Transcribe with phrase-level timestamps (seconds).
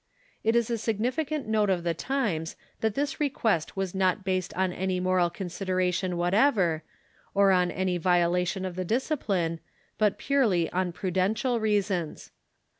[0.43, 4.73] It is a significant note of the times that this request was not based on
[4.73, 6.81] any moral consideration whatever,
[7.35, 9.59] or on any viola tion of the Discipline,
[9.99, 12.31] but purely on prudential reasons.